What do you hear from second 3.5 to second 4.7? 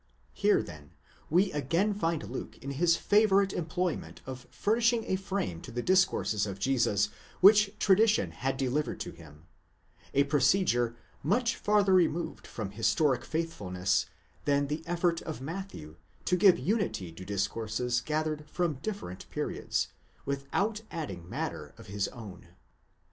employment of